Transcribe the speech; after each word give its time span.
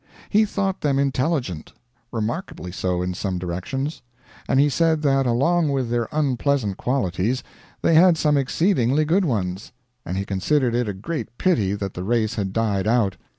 He 0.31 0.45
thought 0.45 0.81
them 0.81 0.97
intelligent 0.97 1.73
remarkably 2.11 2.71
so 2.71 3.03
in 3.03 3.13
some 3.13 3.37
directions 3.37 4.01
and 4.49 4.59
he 4.59 4.67
said 4.67 5.03
that 5.03 5.27
along 5.27 5.69
with 5.69 5.91
their 5.91 6.07
unpleasant 6.11 6.77
qualities 6.77 7.43
they 7.83 7.93
had 7.93 8.17
some 8.17 8.35
exceedingly 8.35 9.05
good 9.05 9.25
ones; 9.25 9.73
and 10.03 10.17
he 10.17 10.25
considered 10.25 10.73
it 10.73 10.89
a 10.89 10.93
great 10.93 11.37
pity 11.37 11.75
that 11.75 11.93
the 11.93 12.03
race 12.03 12.33
had 12.33 12.51
died 12.51 12.87
out. 12.87 13.15